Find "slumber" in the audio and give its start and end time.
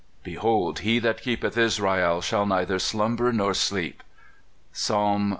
2.79-3.31